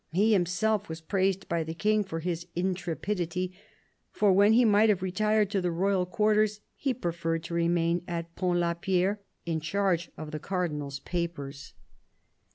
[0.11, 3.55] He himself was praised by the King for his intrepidity;
[4.11, 8.35] for when he might have retired to the royal quarters he preferred to remain at
[8.35, 11.73] Pont la Pierre in charge of the Cardinal's papers.